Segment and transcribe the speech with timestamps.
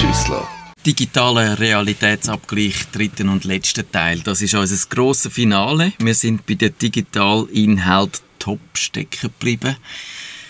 [0.00, 0.48] Schüssler.
[0.86, 4.20] Digitaler Realitätsabgleich, dritten und letzten Teil.
[4.20, 5.92] Das ist unser grosses Finale.
[5.98, 9.76] Wir sind bei den Digitalinhalt top stecken geblieben.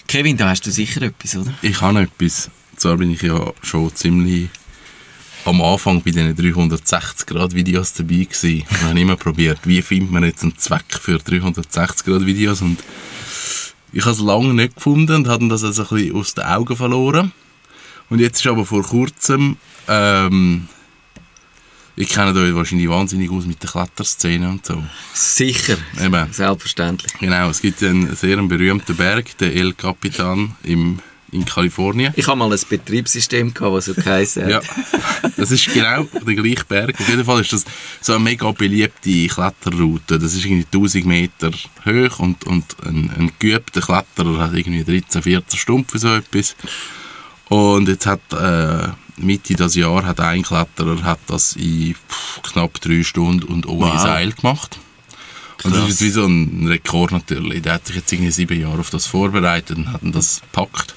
[0.07, 1.53] Kevin, da hast du sicher etwas, oder?
[1.63, 2.49] Ich habe etwas.
[2.77, 4.51] Zwar bin ich ja schon ziemlich
[5.45, 8.65] am Anfang bei diesen 360-Grad-Videos dabei gewesen.
[8.71, 12.79] Und habe immer probiert, wie findet man jetzt einen Zweck für 360-Grad-Videos und
[13.93, 16.77] ich habe es lange nicht gefunden und habe das also ein bisschen aus den Augen
[16.77, 17.33] verloren.
[18.11, 19.57] Und jetzt ist aber vor kurzem,
[19.89, 20.69] ähm,
[21.97, 24.83] ich kenne euch wahrscheinlich wahnsinnig aus mit der Kletterszene und so.
[25.15, 26.33] Sicher, Eben.
[26.33, 27.13] selbstverständlich.
[27.21, 30.99] Genau, es gibt einen sehr berühmten Berg, den El Capitan im,
[31.31, 32.13] in Kalifornien.
[32.17, 34.51] Ich habe mal ein Betriebssystem, gehabt, das so geheißen hat.
[34.51, 34.61] Ja,
[35.37, 36.99] das ist genau der gleiche Berg.
[36.99, 37.65] Auf jeden Fall ist das
[38.01, 40.19] so eine mega beliebte Kletterroute.
[40.19, 41.51] Das ist irgendwie 1000 Meter
[41.85, 46.57] hoch und, und ein, ein geübter Kletterer hat irgendwie 13, 14 Stunden für so etwas.
[47.51, 52.81] Und jetzt hat äh, Mitte des Jahres hat ein Kletterer hat das in pff, knapp
[52.81, 54.01] drei Stunden und ohne Wow.
[54.01, 54.79] Seil gemacht.
[55.65, 57.61] Und das ist wie so ein Rekord natürlich.
[57.63, 60.95] Der hat sich jetzt irgendwie sieben Jahre auf das vorbereitet und hat das gepackt.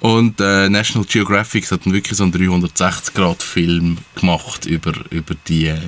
[0.00, 5.78] Und äh, National Geographic hat wirklich so einen 360-Grad-Film gemacht über, über die äh,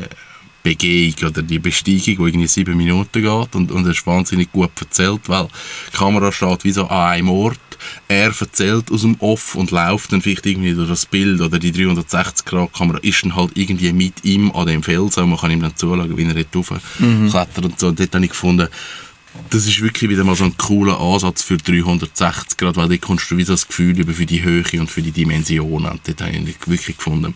[0.63, 3.55] Begehung oder die Besteigung, die irgendwie sieben Minuten geht.
[3.55, 5.49] Und, und er ist wahnsinnig gut erzählt, weil
[5.93, 7.59] die Kamera steht wie so an einem Ort.
[8.09, 11.73] Er erzählt aus dem Off und läuft dann vielleicht irgendwie durch das Bild oder die
[11.73, 15.77] 360-Grad-Kamera ist dann halt irgendwie mit ihm an dem Felsen und man kann ihm dann
[15.77, 17.89] zuschauen, wie er dort rauf klettert und so.
[17.89, 18.69] Und dort habe ich gefunden,
[19.51, 23.31] das ist wirklich wieder mal so ein cooler Ansatz für 360 Grad, weil dort kommst
[23.31, 25.91] du wieder das Gefühl über für die Höhe und für die Dimensionen.
[25.91, 27.35] Und dort habe ich wirklich gefunden,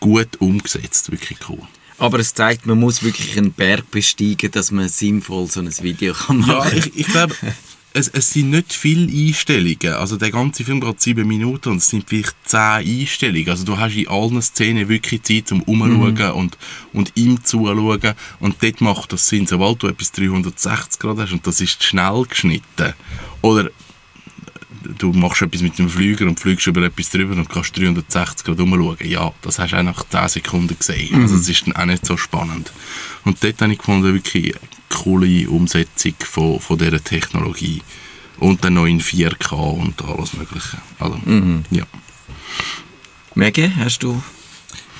[0.00, 1.62] gut umgesetzt, wirklich cool.
[1.98, 6.14] Aber es zeigt, man muss wirklich einen Berg besteigen, dass man sinnvoll so ein Video
[6.14, 7.34] kann Ja, machen ich, ich glaube,
[7.92, 9.94] es, es sind nicht viele Einstellungen.
[9.94, 13.48] Also der ganze Film geht sieben Minuten und es sind vielleicht zehn Einstellungen.
[13.48, 16.58] Also du hast in allen Szenen wirklich Zeit zum Umschauen und,
[16.92, 18.14] und ihm zuschauen.
[18.38, 22.24] Und dort macht das Sinn, sobald du etwas 360 Grad hast und das ist schnell
[22.28, 22.94] geschnitten.
[23.42, 23.70] Oder
[24.98, 28.60] du machst etwas mit dem Flüger und fliegst über etwas drüber und kannst 360 Grad
[28.60, 28.96] umschauen.
[29.04, 31.22] Ja, das hast du auch nach 10 Sekunden gesehen.
[31.22, 32.72] Also das ist dann auch nicht so spannend.
[33.24, 37.82] Und dort habe ich gefunden, wirklich eine coole Umsetzung von, von dieser Technologie.
[38.38, 40.78] Und dann noch in 4K und alles mögliche.
[40.98, 41.20] Also,
[41.70, 41.84] ja.
[43.34, 44.22] Mege, hast du...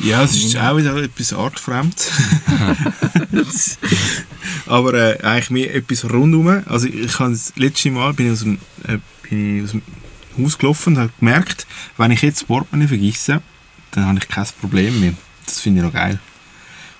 [0.02, 1.94] Ja, es ist auch wieder etwas artfremd.
[4.66, 6.62] Aber äh, eigentlich mehr etwas rundum.
[6.66, 8.98] Also ich habe das letzte Mal bin ich aus dem, äh,
[9.30, 9.82] bin ich aus dem
[10.44, 13.40] Haus gelaufen und habe gemerkt, wenn ich jetzt das Portemonnaie vergesse,
[13.92, 15.14] dann habe ich kein Problem mehr.
[15.46, 16.18] Das finde ich noch geil.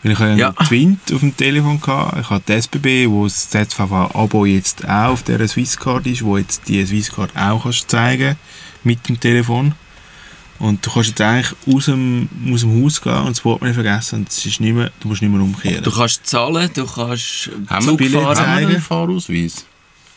[0.02, 0.36] Weil ich habe Ja.
[0.58, 0.64] ja.
[0.66, 5.22] Twint auf dem Telefon gehabt, ich habe die SBB, wo das ZVV-Abo jetzt auch auf
[5.22, 8.36] dieser Swisscard ist, wo jetzt die Swisscard auch kannst zeigen
[8.82, 9.74] mit dem Telefon.
[10.58, 14.20] Und du kannst jetzt eigentlich aus dem, aus dem Haus gehen und das Portemonnaie vergessen
[14.20, 15.82] und es ist nicht mehr, du musst nicht mehr umkehren.
[15.84, 18.38] Du kannst zahlen, du kannst Haben wir, Zug Billett fahren.
[18.46, 19.64] haben wir einen Fahrausweis?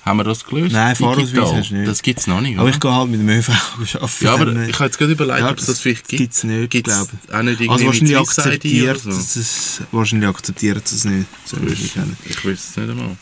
[0.05, 0.73] Haben wir das gelöst?
[0.73, 1.87] Nein, Fahrausweis hast du nicht.
[1.87, 2.73] Das gibt es noch nicht, Aber oder?
[2.73, 3.49] ich gehe halt mit dem ÖV
[3.95, 4.17] arbeiten.
[4.19, 6.19] Ja, aber ich habe jetzt gerade überlegt, Ja, ob es das vielleicht gibt.
[6.21, 9.09] gibt's nicht, Gibt's glaube auch nicht irgendwie Also wahrscheinlich akzeptiert, so?
[9.11, 11.27] es, wahrscheinlich akzeptiert es nicht.
[11.45, 11.95] So ich.
[12.29, 13.15] Ich weiß es nicht einmal.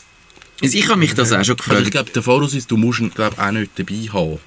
[0.64, 1.92] Also ich habe mich das auch schon Also ich gefragt.
[1.92, 4.40] glaube, der Fahrausweis, du musst ihn glaub, auch nicht dabei haben.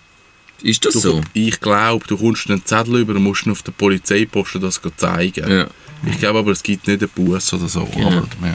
[0.63, 1.21] Ist das Du, so?
[1.35, 5.51] Ich glaube, du kommst einen Zettel über und musst ihn auf der Polizeiposten das zeigen.
[5.51, 5.67] Ja.
[6.07, 7.85] Ich glaube aber, es gibt nicht einen Bus oder so.
[7.85, 8.09] Genau.
[8.09, 8.55] Aber, ja.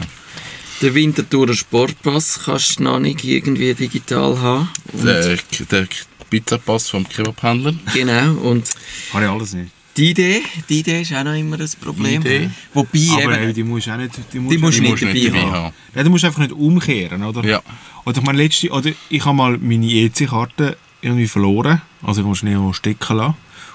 [0.82, 4.68] Den Winterthurer Sportpass kannst du noch nicht irgendwie digital haben.
[4.92, 5.38] Und, der,
[5.70, 5.88] der
[6.30, 7.74] Pizzapass vom Kebabhändler.
[7.92, 8.70] Genau, und
[9.12, 9.70] Habe ich alles nicht.
[9.96, 12.22] die Idee, die Idee ist auch noch immer ein Problem.
[12.22, 12.50] Die Idee?
[12.72, 14.14] Wobei Aber eben, die musst du auch nicht...
[14.32, 15.74] Die musst, Die musst du musst nicht dabei haben.
[15.94, 17.44] Ja, du musst einfach nicht umkehren, oder?
[17.44, 17.62] Ja.
[18.06, 21.82] Oder ich meine, letzte, oder ich habe mal meine EC-Karte irgendwie verloren.
[22.02, 23.34] Also ich musste irgendwo stecken lassen.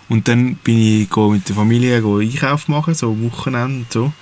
[0.10, 4.14] Und dann bin ich mit der Familie Einkauf machen, so am Wochenende und so.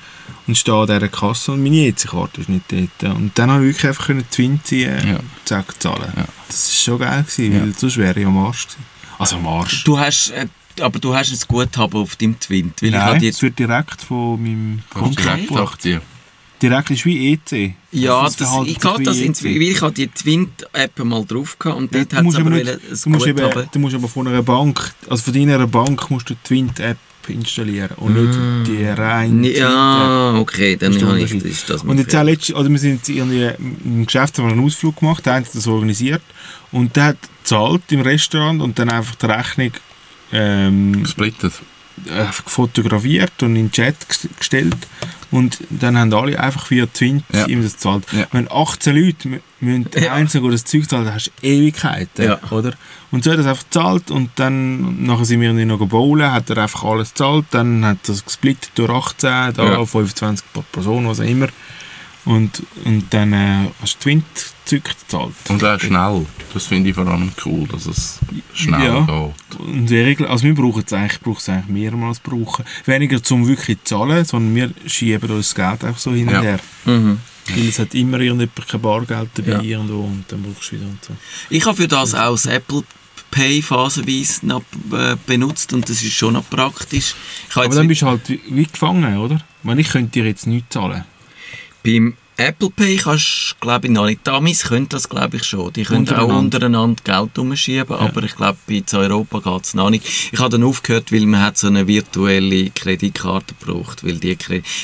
[0.45, 3.15] Und stehe an dieser Kasse und meine EC-Karte ist nicht dort.
[3.15, 5.19] Und dann habe ich wirklich einfach können Twin ziehen Ja.
[5.45, 6.11] zack, zahlen.
[6.17, 6.25] Ja.
[6.47, 8.85] Das war schon geil, gewesen, weil sonst wäre ich am Arsch gewesen.
[9.19, 9.83] Also am Arsch.
[9.85, 10.47] du hast, äh,
[10.81, 12.81] aber du hast ein Guthaben auf deinem Twint.
[12.81, 15.35] Weil ich Nein, habe die, es wird direkt von meinem Kannst Okay.
[15.47, 16.01] direkt abziehen.
[16.61, 17.75] Direkt ist wie EC.
[17.91, 21.25] ja, Das das, verhält ich gehe das wie inzwischen, weil ich habe die Twint-App mal
[21.25, 23.69] drauf gehabt und Ja, dort du, hat es musst aber nicht, ein du, musst eben,
[23.71, 26.97] du musst aber von einer Bank, also von deiner Bank musst du die Twint-App
[27.29, 29.57] installieren und nicht die Twint-App.
[29.57, 32.95] Ja, okay, dann Das habe ich ist das Und jetzt auch letztes, oder wir sind
[32.95, 33.49] jetzt irgendwie
[33.85, 36.21] im Geschäft haben wir einen Ausflug gemacht, der hat das organisiert
[36.71, 39.71] und der hat gezahlt im Restaurant und dann einfach die Rechnung
[40.31, 41.53] ähm, Gesplittet.
[42.05, 43.95] Äh, fotografiert und in den Chat
[44.37, 44.75] gestellt
[45.33, 47.47] und dann haben alle einfach via Twint ja.
[47.47, 48.05] ihm das gezahlt.
[48.11, 48.27] Ja.
[48.31, 50.13] Wenn 18 Leute müssen ja.
[50.13, 52.39] einzeln das Zeug zahlen, dann hast du Ewigkeiten, ja.
[52.51, 52.73] oder?
[53.09, 56.51] Und so hat er es einfach gezahlt und dann, nachher sind wir noch bowlen, hat
[56.51, 59.85] er einfach alles gezahlt, dann hat er es gesplittet durch 18, da ja.
[59.85, 61.47] 25 pro Person, was auch immer.
[62.25, 65.33] Und, und dann äh, hast du Twint-Zeug gezahlt.
[65.49, 66.25] Und auch schnell.
[66.53, 68.19] Das finde ich vor allem cool, dass es
[68.53, 68.99] schnell ja.
[69.01, 69.59] geht.
[69.59, 72.63] Und sehr, also wir brauchen es eigentlich, brauchen es eigentlich mehrmals brauchen.
[72.85, 76.33] Weniger zum wirklich zu zahlen, sondern wir schieben uns das Geld einfach so hin und
[76.33, 76.41] ja.
[76.41, 76.59] her.
[76.85, 77.19] Mhm.
[77.49, 79.61] Weil es hat immer irgendjemand kein Bargeld dabei ja.
[79.61, 81.13] irgendwo und dann brauchst du wieder und so.
[81.49, 82.83] Ich habe für das auch das Apple
[83.31, 84.61] Pay phasenweise noch
[84.91, 87.15] äh, benutzt und das ist schon noch praktisch.
[87.55, 89.43] Aber dann bist du halt wie gefangen, oder?
[89.63, 91.03] Ich, ich könnte dir jetzt nichts zahlen.
[91.83, 94.21] Beim Apple Pay kannst glaube ich noch nicht.
[94.23, 95.71] Damis können das glaube ich schon.
[95.73, 96.33] Die können untereinander.
[96.33, 97.99] auch untereinander Geld umschieben, ja.
[97.99, 100.03] aber ich glaube bei Europa geht es noch nicht.
[100.31, 104.35] Ich habe dann aufgehört, weil man hat so eine virtuelle Kreditkarte gebraucht, weil die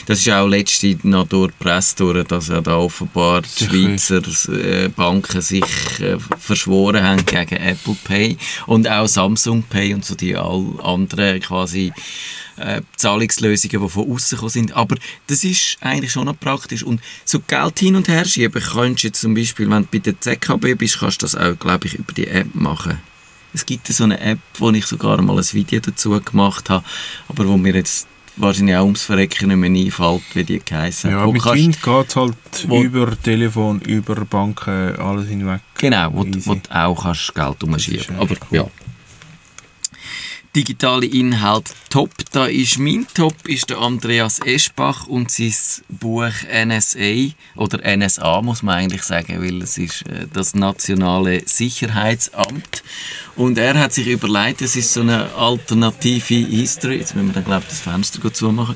[0.06, 4.22] das ist auch letzte noch durch die Presse durch, dass ja da offenbar die Schweizer
[4.54, 5.64] äh, Banken sich
[6.00, 8.38] äh, verschworen haben gegen Apple Pay
[8.68, 11.92] und auch Samsung Pay und so die all anderen quasi
[12.60, 14.76] äh, Zahlungslösungen, die von außen gekommen sind.
[14.76, 14.96] Aber
[15.28, 16.84] das ist eigentlich schon noch praktisch.
[16.84, 20.20] Und so Geld hin und her schieben kannst du zum Beispiel, wenn du bei der
[20.20, 23.00] ZKB bist, kannst du das auch, glaube ich, über die App machen.
[23.54, 26.86] Es gibt so eine App, wo ich sogar mal ein Video dazu gemacht habe,
[27.28, 28.08] aber wo mir jetzt
[28.40, 32.10] wahrscheinlich auch ums Verrecken nicht mehr einfällt, wie die geheißen Ja, wo mit Kind geht
[32.10, 32.36] es halt
[32.70, 35.62] über Telefon, über Banken, alles hinweg.
[35.78, 38.22] Genau, wo, wo du auch kannst Geld umschieben kannst.
[38.22, 38.58] Aber cool.
[38.58, 38.68] ja,
[40.56, 42.12] digitale Inhalt top.
[42.32, 45.54] Da ist mein Top ist der Andreas Eschbach und sein
[45.90, 52.84] Buch NSA oder NSA muss man eigentlich sagen, weil es ist äh, das nationale Sicherheitsamt
[53.36, 56.98] und er hat sich überlegt, es ist so eine alternative History.
[56.98, 58.76] Jetzt müssen wir dann glaube ich das Fenster zumachen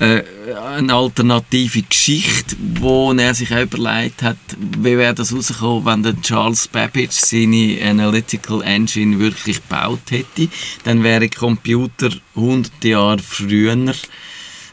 [0.00, 0.22] äh,
[0.54, 6.20] eine alternative Geschichte, wo er sich auch überlegt hat, wie wäre das rausgekommen, wenn der
[6.20, 10.48] Charles Babbage seine Analytical Engine wirklich gebaut hätte.
[10.84, 13.94] Dann wäre Computer 100 Jahre früher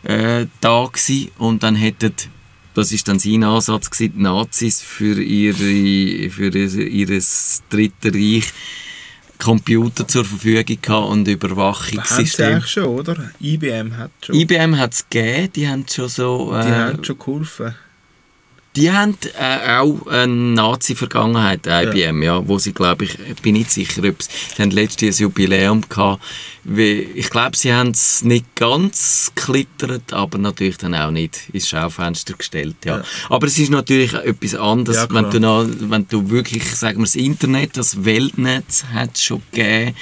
[0.04, 2.14] äh, da gewesen und dann hätten
[2.74, 7.22] das ist dann sein Ansatz gewesen, die Nazis für ihre für ihr
[7.70, 8.52] dritte Reich
[9.44, 12.56] Computer zur Verfügung gehabt und Überwachungssystem.
[12.56, 13.32] Haben sie schon, oder?
[13.42, 14.36] IBM hat schon.
[14.36, 16.54] IBM hat es gegeben, die haben schon so...
[16.56, 17.76] Äh, die haben schon geholfen.
[18.76, 22.40] Die haben äh, auch eine Nazi-Vergangenheit, IBM, ja.
[22.40, 26.24] ja, wo sie, glaube ich, bin nicht sicher, ob sie, sie haben letztes Jubiläum gehabt.
[26.66, 32.34] Ich glaube, sie haben es nicht ganz geklittert, aber natürlich dann auch nicht ins Schaufenster
[32.34, 32.98] gestellt, ja.
[32.98, 33.04] ja.
[33.30, 37.06] Aber es ist natürlich etwas anderes, ja, wenn, du noch, wenn du wirklich, sagen wir,
[37.06, 39.96] das Internet, das Weltnetz hat es schon gegeben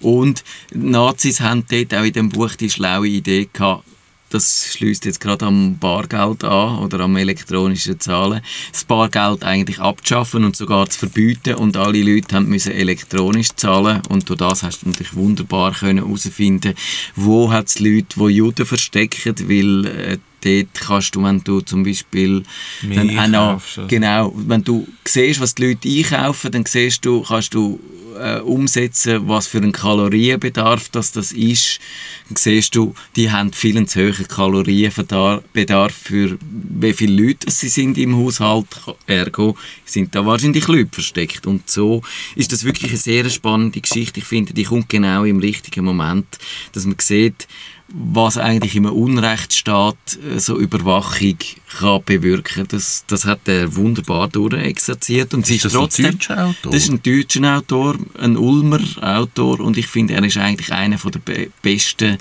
[0.00, 3.84] und Nazis haben dort auch in dem Buch die schlaue Idee gehabt,
[4.32, 8.40] das schließt jetzt gerade am Bargeld an oder am elektronischen Zahlen,
[8.72, 11.54] das Bargeld eigentlich abzuschaffen und sogar zu verbieten.
[11.54, 14.02] Und alle Leute haben müssen elektronisch zahlen.
[14.08, 16.74] Und durch das hast du natürlich wunderbar herausfinden,
[17.14, 21.84] wo hat es Leute, die Juden verstecken, weil äh, dort kannst du, wenn du zum
[21.84, 22.42] Beispiel
[22.82, 27.54] dann auch noch, genau, wenn du siehst, was die Leute einkaufen, dann siehst du, kannst
[27.54, 27.78] du
[28.18, 31.80] äh, umsetzen, was für einen Kalorienbedarf das, das ist,
[32.28, 37.98] dann siehst du, die haben viel zu hohen Kalorienbedarf für wie viele Leute sie sind
[37.98, 38.66] im Haushalt,
[39.06, 42.02] ergo sind da wahrscheinlich Leute versteckt und so
[42.34, 44.20] ist das wirklich eine sehr spannende Geschichte.
[44.20, 46.38] Ich finde, die kommt genau im richtigen Moment,
[46.72, 47.46] dass man sieht,
[47.94, 49.96] was eigentlich im Unrechtsstaat
[50.34, 51.36] äh, so Überwachung
[51.78, 52.66] kann bewirken.
[52.68, 56.06] Das, das hat er wunderbar durchexerziert und ist, ist trotzdem.
[56.06, 56.72] Ein deutscher Autor?
[56.72, 60.96] Das ist ein deutscher Autor, ein Ulmer Autor und ich finde, er ist eigentlich einer
[60.96, 62.18] der be besten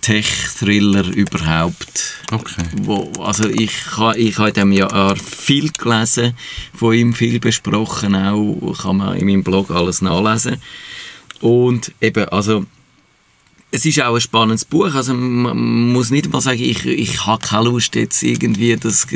[0.00, 2.20] Tech-Thriller überhaupt.
[2.30, 2.64] Okay.
[2.82, 6.34] Wo, also ich habe ich ha in diesem Jahr viel gelesen,
[6.74, 10.56] von ihm viel besprochen, auch kann man in meinem Blog alles nachlesen.
[11.40, 12.66] Und eben, also
[13.74, 14.94] es ist auch ein spannendes Buch.
[14.94, 19.06] Also man muss nicht mal sagen, ich, ich habe keine Lust jetzt irgendwie das,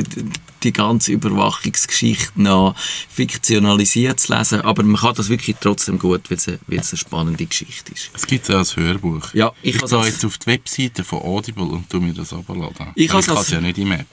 [0.63, 2.75] die ganze Überwachungsgeschichte noch
[3.09, 6.91] fiktionalisiert zu lesen, aber man kann das wirklich trotzdem gut, weil es, eine, weil es
[6.91, 8.09] eine spannende Geschichte ist.
[8.15, 9.31] Es gibt es auch als Hörbuch.
[9.33, 12.87] Ja, ich ich gehe jetzt auf die Webseite von Audible und tu mir das abladen.
[12.95, 14.07] Ich, ich kann es ja nicht im App.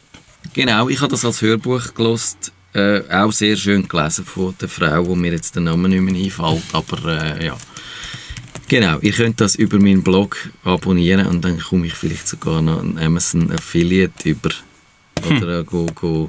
[0.52, 2.52] Genau, ich habe das als Hörbuch gelost.
[2.74, 6.24] Äh, auch sehr schön gelesen von der Frau, wo mir jetzt der Name nicht mehr
[6.24, 7.56] einfällt, aber äh, ja.
[8.68, 12.80] Genau, ihr könnt das über meinen Blog abonnieren und dann komme ich vielleicht sogar noch
[12.80, 14.50] einen Amazon Affiliate über
[15.26, 15.66] oder hm.
[15.66, 16.28] go, go,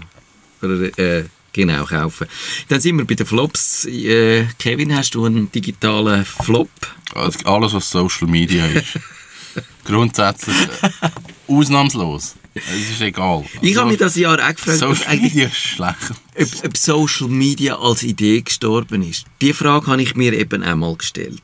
[0.97, 1.23] äh,
[1.53, 2.27] genau kaufen.
[2.67, 3.85] Dann sind wir bei den Flops.
[3.85, 6.69] Äh, Kevin, hast du einen digitalen Flop?
[7.13, 8.99] Alles, was Social Media ist.
[9.85, 11.09] Grundsätzlich äh,
[11.47, 12.35] ausnahmslos.
[12.53, 13.43] Es ist egal.
[13.61, 16.11] Ich habe mich das Jahr auch gefragt, ob, Social Media ist schlecht.
[16.37, 19.25] ob, ob Social Media als Idee gestorben ist.
[19.41, 21.41] Die Frage habe ich mir eben einmal gestellt.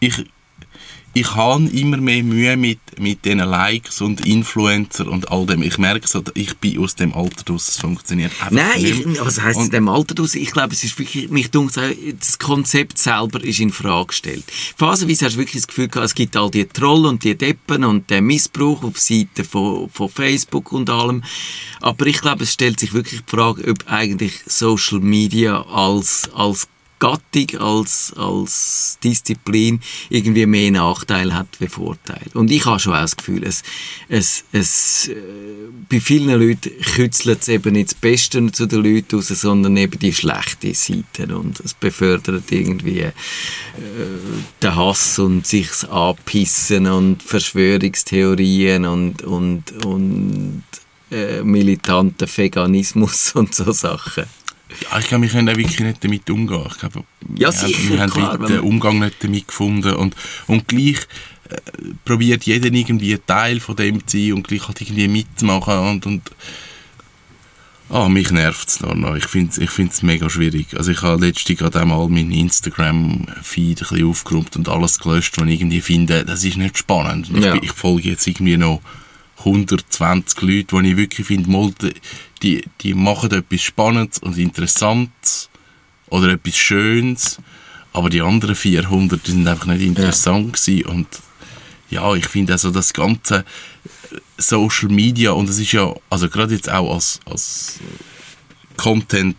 [0.00, 0.24] Ich,
[1.12, 5.60] ich habe immer mehr Mühe mit, mit diesen Likes und Influencer und all dem.
[5.62, 9.20] Ich merke so, ich bin aus dem Alter raus, es funktioniert einfach Nein, nicht ich,
[9.20, 10.34] was heisst Und- dem Alter draus?
[10.36, 14.44] Ich glaube, es ist wirklich, mich dunkt, das Konzept selber ist in Frage gestellt.
[14.76, 17.84] Phasenweise hast du wirklich das Gefühl gehabt, es gibt all die Troll und die Deppen
[17.84, 21.24] und den Missbrauch auf Seiten von, von Facebook und allem.
[21.80, 26.68] Aber ich glaube, es stellt sich wirklich die Frage, ob eigentlich Social Media als, als
[27.00, 29.80] Gattung, als, als Disziplin
[30.10, 32.26] irgendwie mehr Nachteil hat wie Vorteil.
[32.34, 33.62] Und ich habe schon auch das Gefühl, es,
[34.08, 35.14] es, es, äh,
[35.88, 39.98] bei vielen Leuten kützelt es eben nicht das Beste zu den Leuten raus, sondern eben
[39.98, 41.32] die schlechten Seiten.
[41.32, 43.12] Und es befördert irgendwie äh,
[44.62, 50.62] den Hass und sich anpissen und Verschwörungstheorien und, und, und
[51.10, 54.24] äh, militanten Veganismus und so Sachen.
[55.00, 56.64] Ich glaube, wir können auch wirklich nicht damit umgehen.
[56.70, 57.04] Ich glaube,
[57.36, 59.94] Ja, wir haben- sicher, wir haben klar, den wenn man- Umgang nicht damit gefunden.
[59.94, 60.14] Und,
[60.46, 60.98] und gleich
[61.48, 61.56] äh,
[62.04, 65.74] probiert jeder irgendwie Teil von dem zu sein und gleich halt irgendwie mitzumachen.
[65.78, 66.30] Und, und
[67.88, 68.94] ah, mich nervt es noch.
[68.94, 69.16] noch.
[69.16, 70.68] Ich finde es ich find's mega schwierig.
[70.76, 75.48] Also ich habe letztens gerade einmal meinen Instagram-Feed ein bisschen aufgeräumt und alles gelöscht, was
[75.48, 77.28] ich irgendwie finde, das ist nicht spannend.
[77.34, 77.52] Ich, Ja.
[77.54, 78.80] bin- ich folge jetzt irgendwie noch
[79.44, 81.72] 120 Leute, die ich wirklich finde, mal,
[82.42, 85.48] die, die machen etwas Spannendes und Interessantes
[86.08, 87.38] oder etwas Schönes,
[87.92, 90.86] aber die anderen 400 die sind einfach nicht interessant gewesen.
[90.86, 91.06] und
[91.90, 96.54] ja, ich finde also das ganze äh, Social Media und es ist ja, also gerade
[96.54, 97.80] jetzt auch als, als
[98.76, 99.36] Content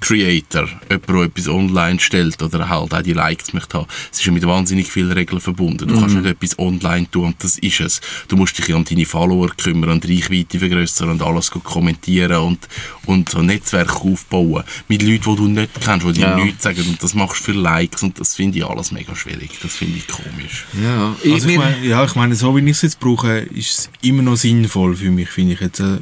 [0.00, 4.26] Creator, jemand, der etwas online stellt oder halt auch die Likes möchte haben, es ist
[4.26, 5.88] ja mit wahnsinnig vielen Regeln verbunden.
[5.88, 8.00] Du kannst nicht etwas online tun und das ist es.
[8.28, 12.36] Du musst dich ja um deine Follower kümmern und Reichweite vergrößern und alles gut kommentieren
[12.42, 12.68] und,
[13.06, 16.36] und so ein Netzwerk aufbauen mit Leuten, die du nicht kennst, die dir Ja.
[16.44, 19.50] nichts sagen und das machst du für Likes und das finde ich alles mega schwierig.
[19.62, 20.66] Das finde ich komisch.
[20.82, 23.90] Ja, Also ich meine, ja, ich meine, so wie ich es jetzt brauche, ist es
[24.02, 25.80] immer noch sinnvoll für mich, finde ich jetzt.
[25.80, 25.98] Äh,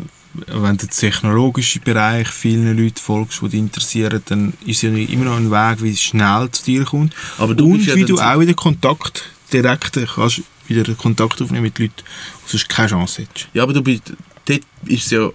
[0.47, 5.27] wenn du den technologischen Bereich vielen Leuten folgst, die dich interessieren, dann ist ja immer
[5.27, 7.15] noch ein Weg, wie es schnell zu dir kommt.
[7.39, 11.79] Aber du Und ja wie du auch wieder Kontakt direkt kannst wieder Kontakt aufnehmen mit
[11.79, 13.49] Leuten, wo du sonst keine Chance hättest.
[13.55, 14.13] Ja, aber du bist,
[14.47, 15.31] dort ist es ja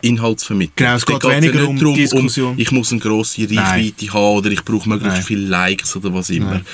[0.00, 0.74] Inhaltsvermittlung.
[0.76, 2.54] Genau, es geht geht's weniger ja um darum, Diskussion.
[2.58, 5.26] ich muss eine grosse Reichweite haben oder ich brauche möglichst Nein.
[5.26, 6.54] viele Likes oder was immer.
[6.54, 6.66] Nein.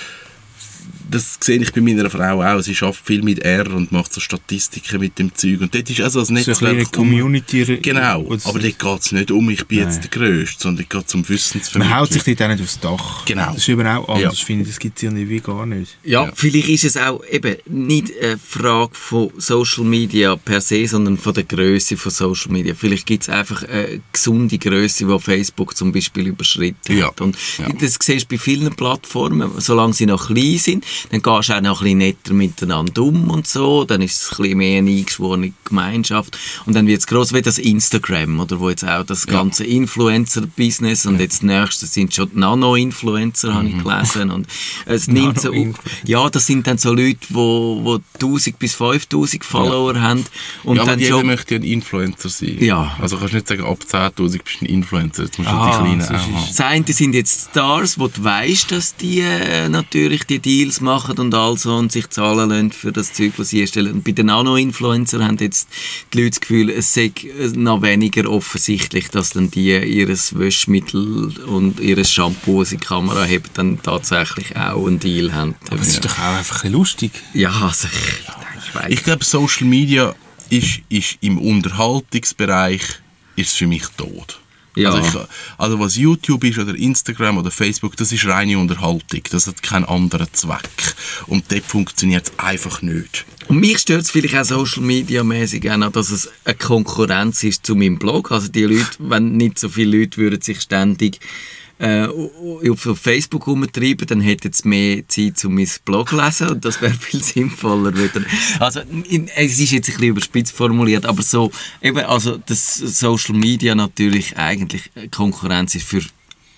[1.10, 2.60] Das sehe ich bei meiner Frau auch.
[2.60, 5.60] Sie schafft viel mit R und macht so Statistiken mit dem Zeug.
[5.60, 6.92] Und dort ist also das So eine kleine Netzwerk...
[6.92, 7.78] Community.
[7.82, 10.08] Genau, wo es- aber dort geht es nicht um, ich bin jetzt Nein.
[10.12, 11.98] der Größte, sondern dort geht es um man Wissensvermittlung.
[11.98, 13.24] haut sich dort auch nicht aufs Dach.
[13.24, 13.46] Genau.
[13.46, 14.44] Das ist eben auch anders, Ja.
[14.46, 14.68] finde ich.
[14.68, 15.96] Das gibt es ja nicht wie gar nicht.
[16.04, 16.32] Ja, Ja.
[16.34, 21.34] vielleicht ist es auch eben nicht eine Frage von Social Media per se, sondern von
[21.34, 22.74] der Größe von Social Media.
[22.74, 27.08] Vielleicht gibt es einfach eine gesunde Größe, die Facebook zum Beispiel überschritten Ja.
[27.08, 27.20] hat.
[27.20, 27.68] Und Ja.
[27.80, 31.60] das siehst du bei vielen Plattformen, solange sie noch klein sind, dann gehst du auch
[31.60, 34.90] noch ein bisschen netter miteinander um und so, dann ist es ein bisschen mehr eine
[34.90, 39.26] eingeschworene Gemeinschaft und dann wird es gross wie das Instagram, oder wo jetzt auch das
[39.26, 43.78] ganze Influencer-Business und jetzt nächstes sind schon die Nano-Influencer, habe Mhm.
[43.78, 44.46] ich gelesen und
[44.86, 45.90] es nimmt so, Nano-Influencer.
[46.08, 50.24] ja, das sind dann so Leute, wo, wo 1000 bis 5000 Follower haben
[50.64, 52.56] und ja, aber dann jeder schon möchte ja ein Influencer sein.
[52.60, 52.96] Ja.
[53.00, 55.24] Also kannst du nicht sagen, ab 10'000 bist du ein Influencer.
[55.24, 56.34] Jetzt musst du Ah, die Kleinen auch haben.
[56.48, 60.89] Das eine sind jetzt Stars, wo du weißt, dass die äh, natürlich die Deals machen
[60.90, 63.92] und all so und sich zahlen lassen für das Zeug, was sie erstellen.
[63.92, 65.68] Und bei den Nano-Influencern haben jetzt
[66.12, 71.38] die Leute das Gefühl, es sei äh, noch weniger offensichtlich, dass dann die ihres Wäschmittel
[71.46, 75.54] und ihres Shampoo, das in die Kamera haben, dann tatsächlich auch einen Deal haben.
[75.70, 77.12] Aber es ist doch auch einfach ein lustig.
[77.34, 78.90] Ja, also ich, ich weiß.
[78.90, 80.14] Ich glaube, Social Media
[80.50, 82.82] ist, ist im Unterhaltungsbereich
[83.36, 84.40] ist für mich tot.
[84.80, 84.92] Ja.
[84.92, 85.26] Also, ich,
[85.58, 89.22] also was YouTube ist oder Instagram oder Facebook, das ist reine Unterhaltung.
[89.30, 90.94] Das hat keinen anderen Zweck.
[91.26, 93.24] Und dort funktioniert es einfach nicht.
[93.48, 97.74] Und mich stört es vielleicht auch Social Media mäßig dass es eine Konkurrenz ist zu
[97.74, 98.30] meinem Blog.
[98.30, 101.20] Also die Leute, wenn nicht so viele Leute würden sich ständig
[101.80, 102.06] äh,
[102.68, 106.80] auf Facebook rumtreiben, dann hätten sie mehr Zeit, um mein Blog zu lesen und das
[106.82, 108.24] wäre viel sinnvoller wieder.
[108.58, 113.34] Also in, es ist jetzt ein bisschen überspitzt formuliert, aber so, eben, also dass Social
[113.34, 116.02] Media natürlich eigentlich Konkurrenz ist für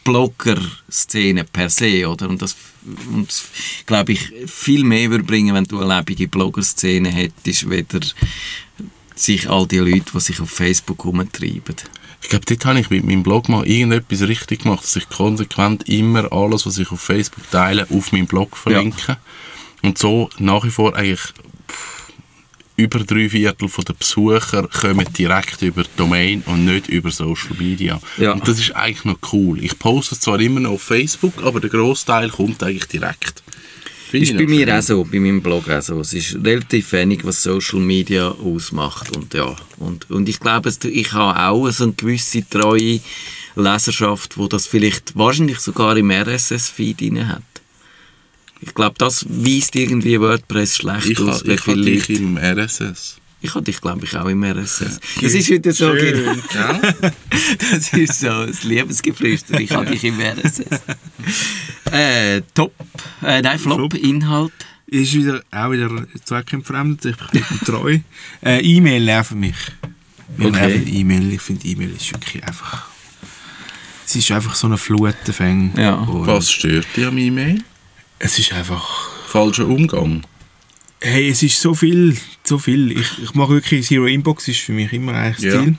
[0.04, 2.28] Blogger-Szene per se, oder?
[2.28, 2.56] Und das,
[3.12, 3.44] und das
[3.86, 8.00] glaube ich, viel mehr würde bringen, wenn du eine lebende Blogger-Szene hättest, weder
[9.14, 11.76] sich all die Leute, die sich auf Facebook herumtreiben.
[12.22, 15.88] Ich glaube, dort habe ich mit meinem Blog mal irgendetwas richtig gemacht, dass ich konsequent
[15.88, 19.18] immer alles, was ich auf Facebook teile, auf meinem Blog verlinke.
[19.82, 21.20] Und so nach wie vor eigentlich
[22.76, 28.00] über drei Viertel der Besucher kommen direkt über die Domain und nicht über Social Media.
[28.16, 28.32] Ja.
[28.32, 29.62] Und das ist eigentlich noch cool.
[29.62, 33.42] Ich poste zwar immer noch auf Facebook, aber der Großteil kommt eigentlich direkt.
[34.12, 34.76] Finde Ist ich bei mir schön.
[34.76, 35.98] auch so, bei meinem Blog auch so.
[36.00, 39.16] Es ist relativ wenig, was Social Media ausmacht.
[39.16, 43.00] Und ja, und, und ich glaube, ich habe auch so eine gewisse treue
[43.56, 47.42] Leserschaft, wo das vielleicht wahrscheinlich sogar im RSS-Feed hat.
[48.60, 52.08] Ich glaube, das weist irgendwie WordPress schlecht Ich aus, habe wie ich ha viele dich
[52.08, 52.22] Leute.
[52.22, 53.16] im RSS.
[53.40, 55.00] Ich habe dich, glaube ich, auch im RSS.
[55.22, 56.80] Das ist wieder so, genau.
[57.70, 59.58] Das ist so ein Liebesgeflüster.
[59.58, 60.68] Ich habe dich im RSS.
[61.92, 62.72] Äh, top.
[63.22, 63.94] Äh, nein, Flop, Flop.
[63.94, 64.52] Inhalt.
[64.86, 65.90] Ist wieder, auch wieder
[66.24, 67.98] zweckentfremdet, ich bin treu.
[68.44, 69.56] Äh, E-Mail nerven mich.
[70.36, 70.60] Mir Okay.
[70.60, 72.86] nerven E-Mail, ich finde E-Mail ist wirklich einfach...
[74.06, 75.72] Es ist einfach so eine Flutenfäng.
[75.76, 76.04] Ja.
[76.06, 77.62] Was stört dich am E-Mail?
[78.18, 79.10] Es ist einfach...
[79.26, 80.22] Falscher Umgang.
[81.00, 82.92] Hey, es ist so viel, so viel.
[82.92, 85.62] Ich, ich mache wirklich, Zero Inbox ist für mich immer eigentlich das Ja.
[85.64, 85.76] Ziel.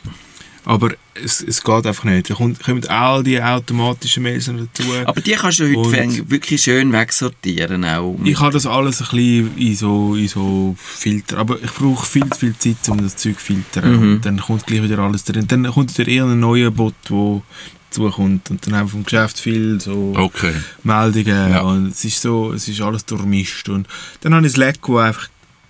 [0.65, 0.91] Aber
[1.22, 2.29] es, es geht einfach nicht.
[2.29, 4.89] Da kommt- kommen all die automatischen Mails dazu.
[5.05, 7.84] Aber die kannst du heute wirklich schön wegsortieren.
[7.86, 8.17] Auch.
[8.24, 11.38] Ich habe das alles ein bisschen in so, in so Filter.
[11.39, 13.91] Aber ich brauche viel zu viel Zeit, um das Zeug zu filtern.
[13.96, 14.13] Mhm.
[14.13, 15.46] Und dann kommt gleich wieder alles drin.
[15.48, 17.41] Dann kommt wieder irgendein neuer Bot, der
[17.89, 18.50] dazukommt.
[18.50, 20.53] Und dann haben wir vom Geschäft viel so Okay.
[20.84, 21.51] Meldungen.
[21.51, 21.62] Ja.
[21.62, 23.67] Und es ist so, es ist alles durchmischt.
[23.70, 23.88] Und
[24.22, 25.27] dann habe ich Slack, wo einfach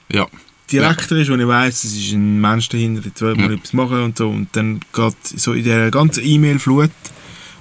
[0.09, 0.27] Ja.
[0.73, 3.55] Direkter ist, wo ich weiss, es ist ein Mensch dahinter, der will mal Ja.
[3.57, 4.29] etwas machen und so.
[4.29, 6.91] Und dann geht so in der ganzen E-Mail-Flut,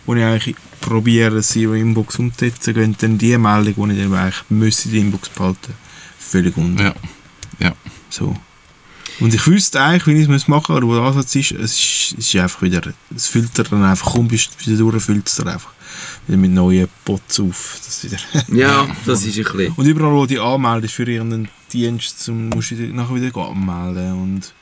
[0.06, 4.14] wo ich eigentlich probiere, das Zero Inbox umzusetzen, gehen dann die Meldung, die ich dann
[4.14, 5.74] eigentlich müsste in der Inbox behalten,
[6.18, 6.84] völlig unter.
[6.84, 6.94] Ja.
[7.60, 7.72] Ja.
[8.10, 8.36] So.
[9.20, 11.72] Und ich wüsste eigentlich, wie ich es machen müsste, oder wo der Ansatz ist, es
[11.78, 12.80] ist, es ist einfach wieder,
[13.14, 15.70] es filtert dann einfach, komm, bist du wieder durch, füllt es dann einfach
[16.26, 17.78] wieder mit neuen Bots auf.
[17.84, 18.16] Das wieder.
[18.48, 19.74] Ja, das ist ein bisschen.
[19.76, 23.36] Und überall, wo du dich anmeldest für irgendeinen Dienst, zum, musst du dich nachher wieder
[23.36, 24.52] anmelden und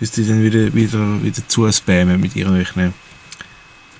[0.00, 2.92] wirst dich dann wieder, wieder, wieder zuspammen mit irgendwelchen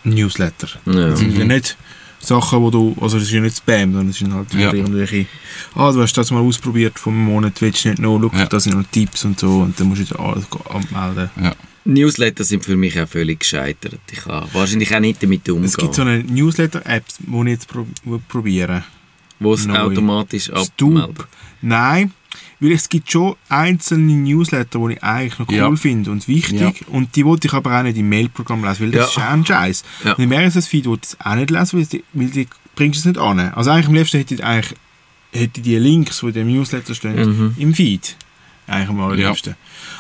[0.05, 0.69] Newsletter.
[0.87, 1.11] Ja.
[1.11, 1.77] Das sind ja nicht
[2.21, 4.73] Sachen, wo du, also das ist ja nicht Spam, sondern das sind halt wieder Ja.
[4.75, 5.27] irgendwelche,
[5.75, 8.47] ah, du hast das mal ausprobiert einem Monat, willst du nicht noch, schau, Ja.
[8.47, 11.31] da sind noch Tipps und so und dann musst du wieder alles go- anmelden.
[11.85, 14.01] Newsletter sind für mich auch völlig gescheitert.
[14.11, 15.67] Ich kann wahrscheinlich auch nicht damit umgehen.
[15.67, 17.87] Es gibt so eine Newsletter-App, die ich jetzt pro
[18.29, 18.83] probieren
[19.39, 21.27] wo es automatisch abmeldet.
[21.61, 22.13] Nein,
[22.61, 25.77] weil es gibt schon einzelne Newsletter, die ich eigentlich noch cool Ja.
[25.77, 26.61] finde und wichtig.
[26.61, 26.73] Ja.
[26.89, 29.23] Und die wollte ich aber auch nicht im Mailprogramm lesen, weil das Ja.
[29.23, 29.85] ist auch ein Scheiß.
[30.05, 30.13] Ja.
[30.15, 33.05] Und im RSS-Feed wollte ich es auch nicht lesen, weil die, weil die bringst es
[33.07, 33.39] nicht an.
[33.41, 34.75] Also eigentlich am liebsten hätte ich eigentlich
[35.33, 37.55] hätte die Links, die in dem Newsletter stehen, Mhm.
[37.59, 38.17] im Feed.
[38.67, 39.55] Eigentlich am allerliebsten.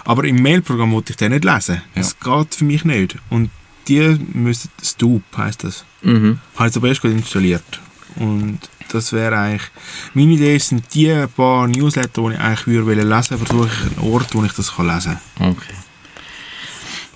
[0.04, 1.82] Aber im Mailprogramm wollte ich den nicht lesen.
[1.94, 3.16] Das geht für mich nicht.
[3.28, 3.50] Und
[3.86, 5.84] die müssen, Stoop heisst das.
[6.02, 6.38] Mhm.
[6.56, 7.80] Habe ich aber erst gerade installiert.
[8.16, 9.70] Und das wäre eigentlich,
[10.14, 14.34] meine Idee sind die paar Newsletter, die ich eigentlich würde lesen, versuche ich einen Ort,
[14.34, 15.50] wo ich das kann lesen kann.
[15.50, 15.74] Okay.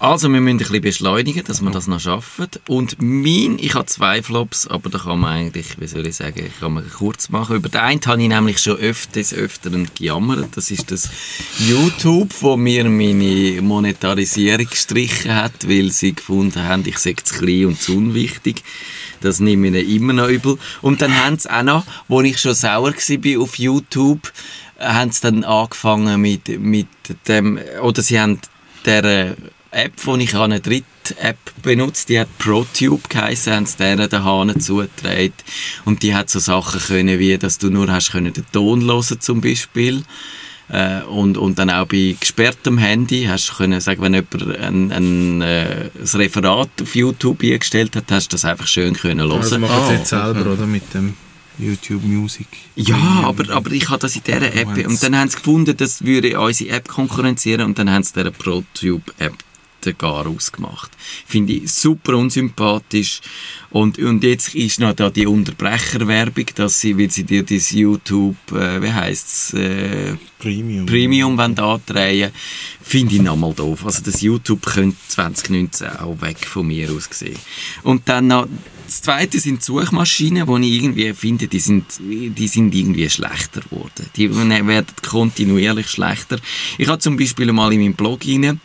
[0.03, 2.49] Also, wir müssen ein bisschen beschleunigen, dass wir das noch schaffen.
[2.69, 6.51] Und mein, ich habe zwei Flops, aber da kann man eigentlich, wie soll ich sagen,
[6.59, 7.57] kann man kurz machen.
[7.57, 10.57] Über den einen habe ich nämlich schon öfters, öfteren gejammert.
[10.57, 11.11] Das ist das
[11.59, 17.67] YouTube, wo mir meine Monetarisierung gestrichen hat, weil sie gefunden haben, ich sei zu klein
[17.67, 18.65] und zu unwichtig.
[19.21, 20.59] Das nehme ich ihnen immer noch übel.
[20.83, 24.33] Und dann haben sie auch noch, wo ich schon sauer war auf YouTube,
[24.79, 26.89] äh, haben sie dann angefangen mit, mit
[27.29, 28.41] dem, oder sie haben
[28.85, 29.37] der
[29.73, 30.85] App, die ich habe, eine dritte
[31.19, 35.33] App benutzt, die hat ProTube geheißen, haben sie denen den Hahn zugetragen.
[35.85, 39.21] Und die hat so Sachen können, wie, dass du nur hast können den Ton hören
[39.21, 40.03] zum Beispiel.
[40.73, 44.93] Äh, und, und dann auch bei gesperrtem Handy hast du können sagen, wenn jemand ein,
[44.93, 49.41] ein, äh, ein Referat auf YouTube eingestellt hat, hast du das einfach schön können hören.
[49.41, 50.67] Also machen Ah, sie jetzt selber, oder?
[50.67, 51.15] Mit dem
[51.59, 52.47] YouTube Music.
[52.77, 54.69] Ja, aber, aber ich habe das in dieser App.
[54.87, 58.31] Und dann haben sie gefunden, das würde unsere App konkurrenzieren und dann haben sie dieser
[58.31, 59.35] ProTube-App
[59.85, 60.91] den gar ausgemacht.
[61.27, 63.21] Finde ich super unsympathisch.
[63.71, 68.37] Und, und jetzt ist noch da die Unterbrecherwerbung, dass sie, weil sie dir das YouTube,
[68.53, 70.87] äh, wie heisst es, äh, Premium.
[70.87, 72.33] Premium wollen andrehen
[72.91, 73.87] finde ich nochmal doof.
[73.87, 77.39] Also das YouTube könnte 2019 auch weg von mir aus gesehen.
[77.85, 78.49] Und dann noch,
[78.85, 84.07] das zweite sind Suchmaschinen, wo ich irgendwie finde, die sind, die sind irgendwie schlechter geworden.
[84.17, 86.39] Die werden kontinuierlich schlechter.
[86.79, 88.61] Ich habe zum Beispiel mal in meinem Blog rein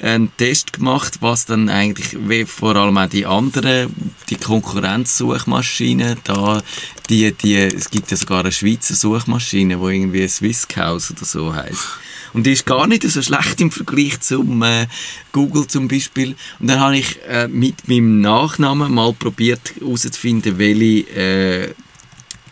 [0.00, 3.94] einen Test gemacht, was dann eigentlich, wie vor allem auch die anderen,
[4.30, 6.62] die Konkurrenzsuchmaschinen, da,
[7.08, 11.88] die, die, es gibt ja sogar eine Schweizer Suchmaschine, die irgendwie Swisscouse oder so heißt.
[12.34, 14.86] Und die ist gar nicht so schlecht im Vergleich zum äh,
[15.32, 16.36] Google zum Beispiel.
[16.58, 21.74] Und dann habe ich äh, mit meinem Nachnamen mal probiert herauszufinden, welche äh,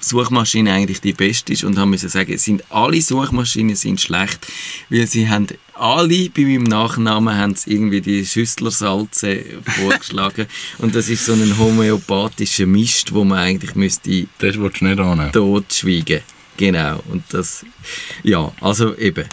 [0.01, 4.47] Suchmaschine eigentlich die beste ist und haben müssen sagen, sind alle Suchmaschinen sind schlecht,
[4.89, 10.47] weil sie haben alle bei meinem Nachnamen haben irgendwie die Schüsslersalze vorgeschlagen.
[10.79, 14.99] Und das ist so ein homöopathischer Mist, wo man eigentlich müsste Das willst du nicht
[14.99, 15.33] annehmen.
[15.33, 16.21] totschweigen.
[16.57, 17.03] Genau.
[17.09, 17.65] Und das,
[18.23, 19.29] ja, also eben.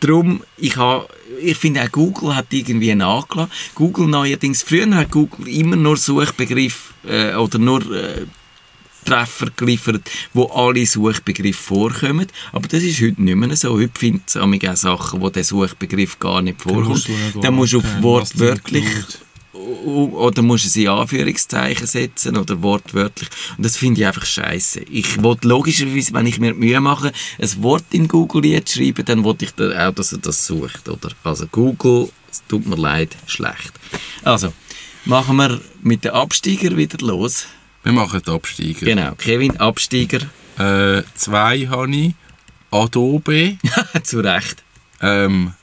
[0.00, 1.08] Drum, ich habe,
[1.42, 3.52] ich finde auch Google hat irgendwie nachgelassen.
[3.74, 8.26] Google neuerdings, früher hat Google immer nur Suchbegriff äh, oder nur äh,
[9.04, 12.26] Treffer geliefert, wo alle Suchbegriffe vorkommen.
[12.52, 13.78] Aber das ist heute nicht mehr so.
[13.78, 17.08] Heute findet es auch Sachen, wo der Suchbegriff gar nicht vorkommt.
[17.40, 18.84] Dann musst du auf wortwörtlich
[19.58, 23.28] oder musst du es in Anführungszeichen setzen oder wortwörtlich.
[23.56, 24.80] Und das finde ich einfach scheiße.
[24.90, 29.24] Ich will logischerweise, wenn ich mir die Mühe mache, ein Wort in Google schreiben, dann
[29.24, 30.88] will ich dann auch, dass er das sucht.
[30.88, 31.10] Oder?
[31.24, 33.72] Also Google, es tut mir leid, schlecht.
[34.22, 34.52] Also,
[35.04, 37.46] machen wir mit den Absteiger wieder los.
[37.84, 38.86] Wir machen den Absteiger.
[38.86, 40.20] Genau, Kevin, Absteiger,
[40.58, 42.14] Äh, zwei habe ich.
[42.70, 43.56] Adobe.
[44.02, 44.62] zu Recht.
[45.00, 45.54] Ähm,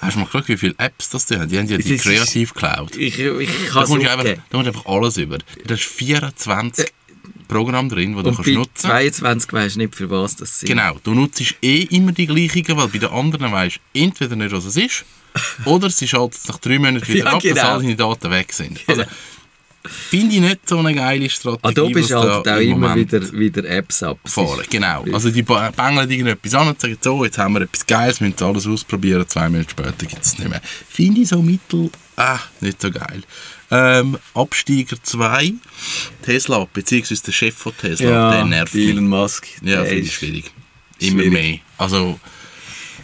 [0.00, 1.48] hast du mal geschaut, wie viele Apps das die haben?
[1.48, 2.96] Die haben ja die Das Creative Cloud.
[2.96, 5.38] Ich, ich Da kann es kommst du einfach, da kommst du einfach alles über.
[5.38, 6.86] Da hast 24
[7.48, 10.68] Programme drin, die du kannst nutzen 22 weisst du nicht, für was das sind.
[10.68, 14.52] Genau, du nutzt eh immer die gleichen, weil bei den anderen weisst du entweder nicht,
[14.52, 15.04] was es ist,
[15.64, 17.62] oder sie schaltet nach drei Monaten wieder Ja, ab, dass genau.
[17.68, 18.80] all deine Daten weg sind.
[18.86, 19.04] Also,
[19.84, 23.32] finde ich nicht so eine geile Strategie, Adobe was schaltet da auch im immer wieder,
[23.32, 24.18] wieder Apps ab.
[24.24, 24.60] Es fahren.
[24.60, 27.86] ist- Genau, also die ba- bängeln irgendetwas an und sagen, so, jetzt haben wir etwas
[27.86, 30.60] Geiles, müssen alles ausprobieren, zwei Minuten später gibt es nicht mehr.
[30.88, 33.22] Finde ich so mittel, ah, nicht so geil.
[33.72, 35.52] Ähm, Absteiger 2,
[36.22, 38.88] Tesla, beziehungsweise der Chef von Tesla, der nervt mich.
[38.88, 39.46] Elon Musk.
[39.62, 40.50] Ja, finde ich schwierig.
[40.98, 41.32] Immer schwierig.
[41.32, 41.58] mehr.
[41.78, 42.18] Also,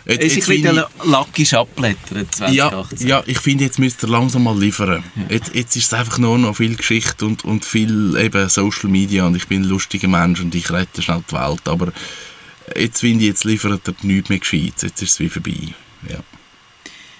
[0.06, 3.08] jetzt, ist ein jetzt finde bisschen lackisch abblättert ich, ja, 2018.
[3.08, 5.02] ja, ich finde, jetzt müsst ihr langsam mal liefern.
[5.28, 9.26] Jetzt, jetzt ist es einfach nur noch viel Geschichte und, und viel eben Social Media
[9.26, 11.92] und ich bin ein lustiger Mensch und ich rette schnell die Welt, aber
[12.74, 14.82] jetzt finde ich, jetzt liefert er nichts mehr Gescheites.
[14.82, 15.74] Jetzt ist es wie vorbei.
[16.08, 16.18] Ja.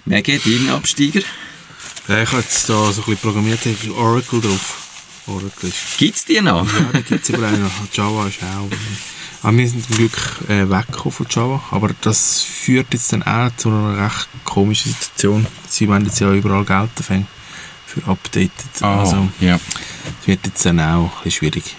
[0.05, 1.23] Wer geht dein Absteiger?
[2.09, 4.83] Ja, ich habe jetzt da so ein bisschen programmiert, ich habe Oracle drauf.
[5.27, 5.99] Oracle ist...
[5.99, 6.65] Gibt es die noch?
[6.65, 7.73] Ja, da gibt es überall noch.
[7.93, 8.71] Java ist auch...
[9.47, 13.49] Aber wir sind zum Glück äh, weggekommen von Java, aber das führt jetzt dann auch
[13.57, 15.47] zu einer recht komischen Situation.
[15.69, 17.23] Sie wollen jetzt ja überall Geld dafür
[17.87, 18.51] für Updated.
[18.83, 19.55] Also, ja.
[20.21, 21.77] es wird jetzt dann auch ein bisschen schwierig.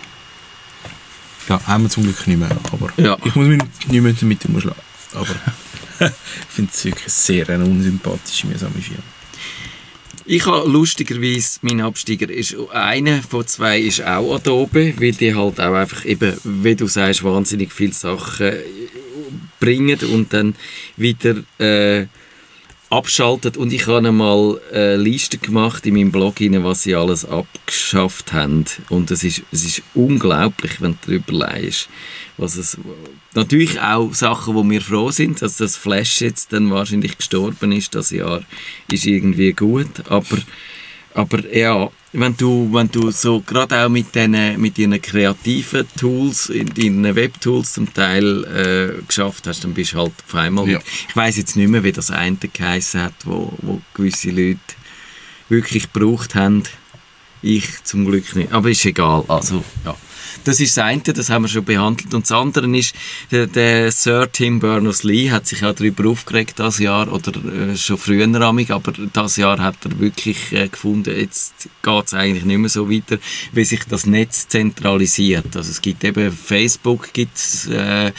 [1.49, 3.17] Ja, haben wir zum Glück nicht mehr, aber Ja.
[3.25, 4.81] ich muss mich nicht mehr damit umschlagen.
[5.13, 5.27] Aber
[5.99, 9.03] ich finde es wirklich sehr eine unsympathische, mühsame Firma.
[10.29, 15.57] Ich habe lustigerweise, mein Absteiger ist, einer von zwei ist auch Adobe, weil die halt
[15.61, 18.63] auch einfach eben, wie du sagst, wahnsinnig viele Sachen äh,
[19.61, 20.55] bringen und dann
[20.97, 22.07] wieder äh,
[22.89, 23.57] abschaltet.
[23.57, 28.33] Und ich habe einmal eine Liste gemacht in meinem Blog, rein, was sie alles abgeschafft
[28.33, 28.65] haben.
[28.89, 31.89] Und es ist, es ist unglaublich, wenn du darüber leist.
[32.37, 32.77] Was es,
[33.33, 37.95] natürlich auch Sachen, wo wir froh sind, dass das Flash jetzt dann wahrscheinlich gestorben ist,
[37.95, 38.41] das Jahr,
[38.91, 40.09] ist irgendwie gut.
[40.09, 40.37] Aber,
[41.13, 46.49] aber ja, wenn du, wenn du so gerade auch mit diesen mit deinen kreativen Tools,
[46.49, 50.67] in deinen Webtools zum Teil äh, geschafft hast, dann bist du halt auf einmal...
[50.67, 50.79] Ja.
[51.07, 54.59] Ich weiß jetzt nicht mehr, wie das eine geheißen hat, wo, wo gewisse Leute
[55.47, 56.63] wirklich gebraucht haben.
[57.43, 58.51] Ich zum Glück nicht.
[58.51, 59.23] Aber ist egal.
[59.27, 59.95] Also, ja.
[60.43, 62.13] Das ist das eine, das haben wir schon behandelt.
[62.13, 62.95] Und das andere ist,
[63.31, 67.97] der, der Sir Tim Berners-Lee hat sich auch darüber aufgeregt das Jahr, oder äh, schon
[67.97, 72.57] früher amig, aber das Jahr hat er wirklich äh, gefunden, jetzt geht es eigentlich nicht
[72.57, 73.17] mehr so weiter,
[73.51, 75.55] wie sich das Netz zentralisiert.
[75.55, 78.11] Also es gibt eben Facebook, gibt's, äh, äh,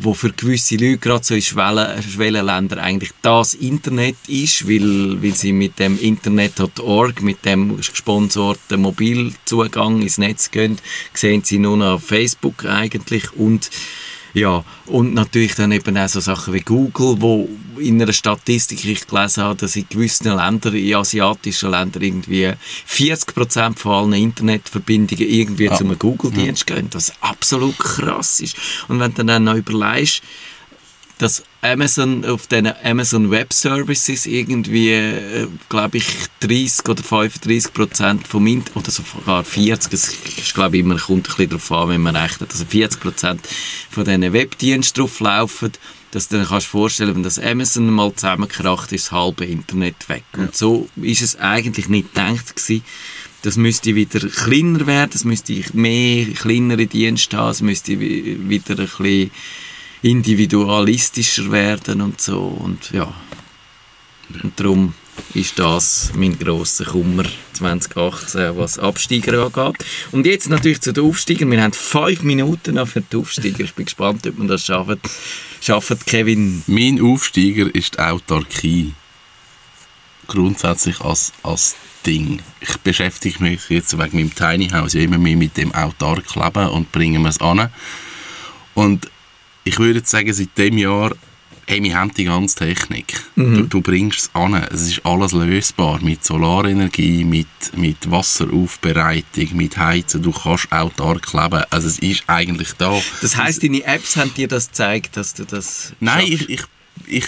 [0.00, 5.34] wo für gewisse Leute gerade so in Schwellen, Schwellenländern eigentlich das Internet ist, weil, weil
[5.34, 10.78] sie mit dem Internet.org, mit dem gesponsorten Mobilzugang ins Netz gehen,
[11.20, 13.70] sehen sie nur noch auf Facebook eigentlich und
[14.32, 19.04] ja, und natürlich dann eben auch so Sachen wie Google, wo in einer Statistik ich
[19.08, 22.52] gelesen habe, dass in gewissen Ländern, in asiatischen Ländern irgendwie
[22.88, 25.74] 40% von allen Internetverbindungen irgendwie Ja.
[25.76, 28.56] zum Google-Dienst gehen, was absolut krass ist.
[28.86, 30.22] Und wenn du dann noch überlegst,
[31.20, 36.06] dass Amazon auf den Amazon Web Services irgendwie, äh, glaube ich,
[36.40, 41.28] 30 oder 35 Prozent vom Internet, oder sogar 40, es ist, glaube ich, immer, kommt
[41.28, 43.40] ein bisschen darauf an, wenn man rechnet, also 40 Prozent
[43.90, 45.72] von diesen Webdiensten drauf laufen,
[46.10, 50.24] dass du dir kannst vorstellen, wenn das Amazon mal zusammenkracht, ist das halbe Internet weg.
[50.36, 52.82] Und so ist es eigentlich nicht gedacht gewesen.
[53.42, 58.78] Das müsste wieder kleiner werden, es müsste mehr kleinere Dienste haben, es müsste wi- wieder
[58.78, 59.30] ein bisschen
[60.02, 63.12] individualistischer werden und so und ja
[64.42, 64.94] und darum
[65.34, 69.84] ist das mein grosser Kummer 2018, was Absteiger angeht.
[70.12, 71.50] Und jetzt natürlich zu den Aufsteigern.
[71.50, 73.64] Wir haben fünf Minuten noch für die Aufsteiger.
[73.64, 75.00] Ich bin gespannt, ob wir das schaffen.
[75.60, 76.62] Schafft Kevin?
[76.66, 78.94] Mein Aufsteiger ist die Autarkie.
[80.26, 82.40] Grundsätzlich als, als Ding.
[82.60, 86.92] Ich beschäftige mich jetzt wegen meinem Tiny House immer mehr mit dem autark Leben und
[86.92, 87.68] bringe es an.
[88.74, 89.10] Und
[89.70, 91.12] ich würde sagen, seit dem Jahr
[91.66, 93.22] hey, wir haben die ganze Technik.
[93.36, 93.54] Mhm.
[93.54, 94.54] Du, du, bringst es an.
[94.54, 96.00] Es ist alles lösbar.
[96.02, 100.20] Mit Solarenergie, mit, mit Wasseraufbereitung, mit Heizen.
[100.20, 101.62] Du kannst autark leben.
[101.70, 103.00] Also es ist eigentlich da.
[103.22, 106.62] Das heisst, deine Apps haben dir das gezeigt, dass du das Nein, ich, ich,
[107.06, 107.26] ich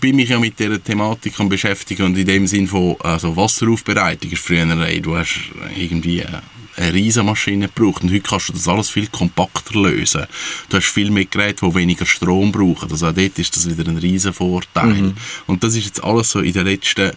[0.00, 4.42] bin mich ja mit dieser Thematik beschäftigt und in dem Sinn von also Wasseraufbereitung ist
[4.42, 5.38] früher, ey, du hast
[5.76, 6.28] irgendwie äh,
[6.76, 8.02] eine Riesenmaschine gebraucht.
[8.02, 10.26] Und heute kannst du das alles viel kompakter lösen.
[10.68, 12.90] Du hast viel mehr Geräte, die weniger Strom brauchen.
[12.90, 14.94] Also auch dort ist das wieder ein riesen Vorteil.
[14.94, 15.14] Mhm.
[15.46, 17.12] Und das ist jetzt alles so in den letzten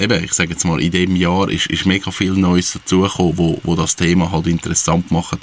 [0.00, 3.60] eben, ich sage jetzt mal, in dem Jahr ist, ist mega viel Neues dazugekommen, wo,
[3.64, 5.40] wo das Thema halt interessant macht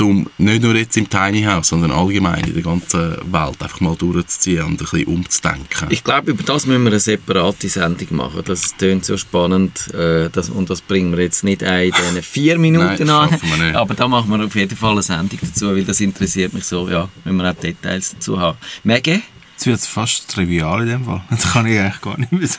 [0.00, 3.96] um nicht nur jetzt im Tiny House, sondern allgemein in der ganzen Welt einfach mal
[3.96, 5.88] durchzuziehen und ein bisschen umzudenken.
[5.90, 8.42] Ich glaube, über das müssen wir eine separate Sendung machen.
[8.44, 12.22] Das klingt so spannend äh, das, und das bringen wir jetzt nicht ein in diesen
[12.22, 13.76] vier Minuten Nein, an.
[13.76, 16.88] Aber da machen wir auf jeden Fall eine Sendung dazu, weil das interessiert mich so,
[16.88, 18.58] ja, wenn wir auch Details dazu haben.
[18.84, 19.22] Maggie?
[19.62, 21.22] Jetzt wird es fast trivial in dem Fall.
[21.30, 22.58] Das kann ich eigentlich gar nicht mehr so.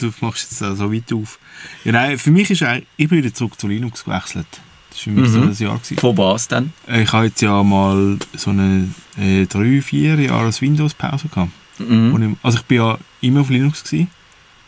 [0.00, 1.38] du machst jetzt so weit auf.
[1.84, 4.46] Ja, nein, für mich ist eigentlich, ich bin wieder zurück zu Linux gewechselt.
[4.94, 5.54] Das war für mich mhm.
[5.54, 5.78] so ein Jahr.
[5.78, 5.98] Gewesen.
[5.98, 6.72] Von was denn?
[6.88, 11.50] Äh, ich habe jetzt ja mal so eine äh, drei, vier Jahre Windows-Pause gehabt.
[11.78, 12.36] Mhm.
[12.36, 14.08] Ich, also ich bin ja immer auf Linux, gewesen,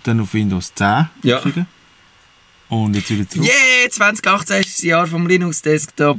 [0.02, 1.40] dann auf Windows 10 ja.
[2.68, 3.46] Und jetzt wieder zurück.
[3.46, 6.18] Yeah, 2018 ist das Jahr vom Linux-Desktop.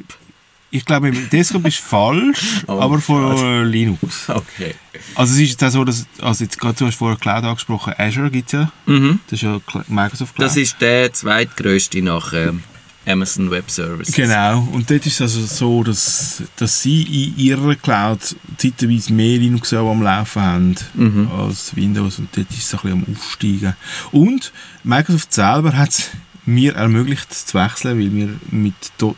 [0.69, 4.29] Ich glaube, Desktop ist falsch, oh, aber von Linux.
[4.29, 4.75] Okay.
[5.15, 7.93] Also es ist jetzt auch so, dass, also jetzt gerade, du hast vorher Cloud angesprochen,
[7.97, 8.71] Azure gibt es ja.
[8.85, 9.19] Mhm.
[9.27, 10.45] Das ist ja Microsoft Cloud.
[10.45, 12.63] Das ist der zweitgrößte nach ähm,
[13.07, 14.13] Amazon Web Services.
[14.13, 19.37] Genau, und dort ist es also so, dass, dass sie in ihrer Cloud zeitweise mehr
[19.37, 21.29] Linux am Laufen haben mhm.
[21.31, 23.75] als Windows und dort ist es ein bisschen am Aufsteigen.
[24.11, 24.51] Und
[24.83, 26.09] Microsoft selber hat es
[26.45, 28.75] mir ermöglicht zu wechseln, weil wir mit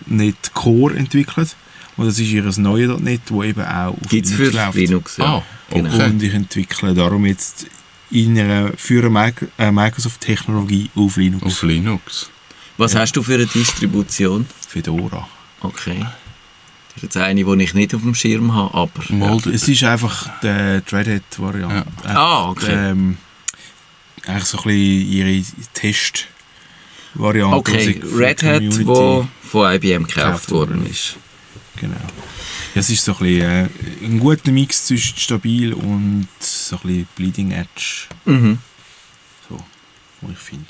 [0.08, 1.50] .NET Core entwickeln.
[1.98, 4.76] Und das ist ihr neues .NET, das eben auch auf Gibt's Linux für läuft.
[4.76, 5.26] Linux, ja.
[5.26, 6.06] Ah, genau.
[6.06, 7.68] Und ich entwickle darum jetzt
[8.12, 11.46] in einer, für eine äh, Microsoft-Technologie auf Linux.
[11.46, 12.30] Auf Linux.
[12.80, 13.02] Was ja.
[13.02, 14.46] hast du für eine Distribution?
[14.66, 15.28] Fedora.
[15.60, 16.00] Okay.
[16.00, 19.04] Das ist jetzt eine, die ich nicht auf dem Schirm habe, aber...
[19.10, 19.36] Ja.
[19.52, 21.92] Es ist einfach die Red Hat-Variante.
[22.06, 22.16] Ja.
[22.16, 22.92] Ah, okay.
[22.92, 23.18] Ähm,
[24.26, 27.58] eigentlich so ein bisschen ihre Test-Variante.
[27.58, 31.18] Okay, Red Hat, die von IBM gekauft worden ist.
[31.76, 31.98] Genau.
[32.76, 37.08] Es ist so ein, bisschen, äh, ein guter Mix zwischen stabil und so ein bisschen
[37.18, 38.08] Bleeding Edge.
[38.24, 38.60] Mhm.
[39.50, 39.58] So,
[40.22, 40.68] wo ich finde.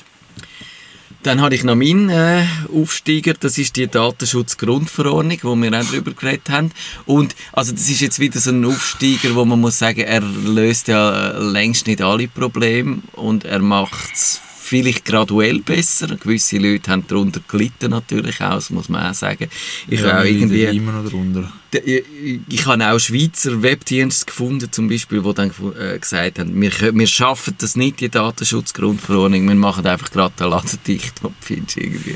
[1.23, 6.11] Dann habe ich noch meinen äh, Aufsteiger, das ist die Datenschutzgrundverordnung, wo wir auch darüber
[6.11, 6.71] geredet haben.
[7.05, 10.87] Und also das ist jetzt wieder so ein Aufsteiger, wo man muss sagen, er löst
[10.87, 16.15] ja längst nicht alle Probleme und er macht es vielleicht graduell besser.
[16.15, 19.49] Gewisse Leute haben darunter gelitten natürlich auch, das muss man auch sagen.
[19.87, 21.51] Ich ja, auch irgendwie immer noch darunter.
[21.71, 26.71] Ich, ich habe auch Schweizer Webdienste gefunden, zum Beispiel, die dann äh, gesagt haben, wir,
[26.71, 31.23] wir schaffen das nicht, die Datenschutzgrundverordnung, wir machen einfach gerade den Laden dicht.
[31.23, 32.15] Und findest irgendwie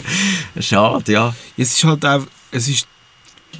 [0.60, 1.36] schade, ja.
[1.58, 2.88] Es ist halt auch, es ist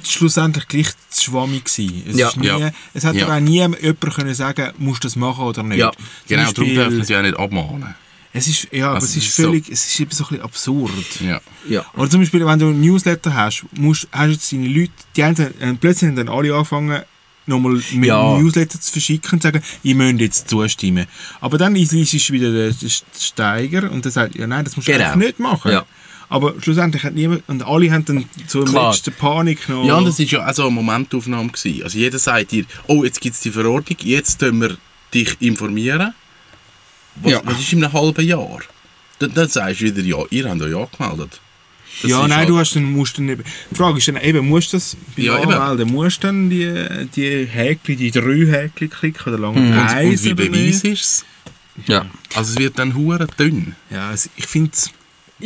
[0.04, 2.04] schlussendlich gleich zu schwammig gewesen.
[2.08, 2.30] Es, ja.
[2.36, 2.70] nie, ja.
[2.92, 3.34] es hat ja.
[3.34, 5.78] auch nie jemand können sagen, musst du das machen oder nicht.
[5.78, 5.90] Ja.
[6.28, 7.94] Genau, darum dürfen sie ja nicht abmahnen.
[8.36, 9.72] Es ist, ja, also aber es ist, ist völlig, so.
[9.72, 11.20] es ist eben so ein bisschen absurd.
[11.20, 11.40] Ja.
[11.68, 11.86] Ja.
[11.96, 15.36] Oder zum Beispiel, wenn du ein Newsletter hast, musst, hast jetzt deine Leute, die haben
[15.36, 17.02] äh, plötzlich haben dann alle angefangen,
[17.46, 18.36] nochmal mit ja.
[18.36, 21.06] Newsletter zu verschicken und zu sagen, ihr müsst jetzt zustimmen.
[21.40, 22.74] Aber dann ist es wieder der,
[23.16, 25.14] Steiger und der sagt, ja nein, das musst du genau.
[25.14, 25.70] nicht machen.
[25.70, 25.86] Ja.
[26.28, 29.84] Aber schlussendlich hat niemand, und alle haben dann so im letzten Panik noch...
[29.84, 31.50] Ja, und das war ja auch so eine Momentaufnahme.
[31.50, 31.84] Gewesen.
[31.84, 34.76] Also jeder sagt dir, oh, jetzt gibt es die Verordnung, jetzt können wir
[35.12, 36.14] dich informieren
[37.16, 37.40] was, ja.
[37.44, 38.60] was ist in einem halben Jahr?
[39.18, 41.40] Dann, dann sagst du wieder, ja, ihr habt ja gemeldet.
[42.02, 43.36] Das ja, nein, halt du hast dann, musst dann die
[43.76, 46.74] Frage ist dann eben, musst du das bei ja, Anmelden, musst du dann die,
[47.14, 49.72] die Häkchen, die drei Häkchen klicken oder lange mhm.
[49.78, 51.24] eins Und wie beweis ist es?
[51.86, 52.06] Ja.
[52.34, 53.76] Also es wird dann hure dünn.
[53.90, 54.90] Ja, also ich finde es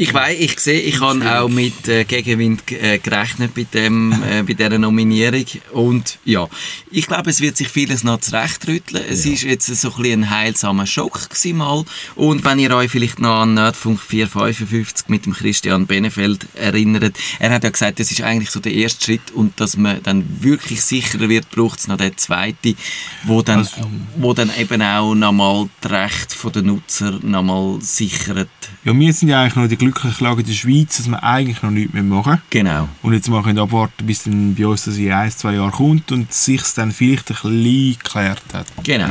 [0.01, 4.45] Ich weiß, ich sehe, ich habe auch mit äh, Gegenwind äh, gerechnet bei, dem, äh,
[4.45, 5.45] bei dieser Nominierung.
[5.73, 6.49] Und ja,
[6.93, 9.03] ich glaube, es wird sich vieles noch zurechtrütteln.
[9.11, 9.33] Es ja.
[9.33, 11.85] ist jetzt so ein, ein heilsamer Schock mal.
[12.15, 17.51] Und wenn ihr euch vielleicht noch an Nerdfunk 455 mit dem Christian Benefeld erinnert, er
[17.51, 20.81] hat ja gesagt, das ist eigentlich so der erste Schritt und dass man dann wirklich
[20.81, 22.77] sicherer wird, braucht es noch den zweiten,
[23.25, 28.49] wo dann, also, wo dann eben auch nochmal die Rechte der Nutzer nochmal sichert.
[28.85, 31.63] Ja, wir sind ja eigentlich noch die glückliche Lage in der Schweiz, dass wir eigentlich
[31.63, 32.43] noch nichts mehr machen.
[32.51, 32.89] Genau.
[33.03, 36.13] Und jetzt machen wir abwarten, bis dann bei uns das in ein, zwei Jahren kommt
[36.13, 38.67] und sich dann vielleicht ein bisschen geklärt hat.
[38.85, 39.09] Genau.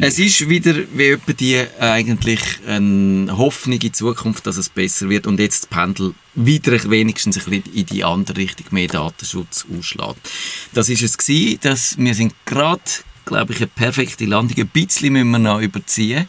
[0.00, 5.26] Es ist wieder wie etwa die eigentlich eine Hoffnung in Zukunft, dass es besser wird
[5.26, 10.30] und jetzt das Pendel wieder wenigstens ein bisschen in die andere Richtung mehr Datenschutz ausschlägt.
[10.74, 12.82] Das ist es gewesen, dass wir sind gerade
[13.24, 14.56] glaube ich, eine perfekte Landung.
[14.58, 16.28] Ein bisschen müssen wir noch überziehen,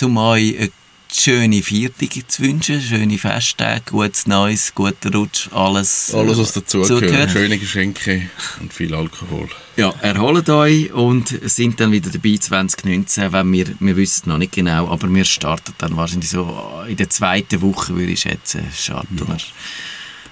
[0.00, 0.70] um euch eine
[1.12, 6.14] schöne Viertage zu wünschen, schöne Festtage, gutes Neues, guten Rutsch, alles.
[6.14, 7.30] Alles, was dazugehört.
[7.30, 9.48] Schöne Geschenke und viel Alkohol.
[9.76, 14.52] Ja, erholt euch und sind dann wieder dabei 2019, wenn wir, wir wissen noch nicht
[14.52, 19.20] genau, aber wir starten dann wahrscheinlich so in der zweiten Woche, würde ich schätzen, starten
[19.26, 19.36] wir.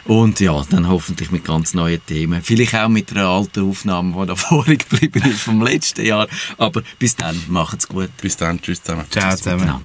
[0.07, 2.41] Und ja, dann hoffentlich mit ganz neuen Themen.
[2.43, 6.29] Vielleicht auch mit einer alten Aufnahme, die da vorig geblieben ist vom letzten Jahr.
[6.59, 8.11] Aber bis dann, macht's gut.
[8.21, 9.05] Bis dann, tschüss zusammen.
[9.11, 9.85] Ciao zusammen.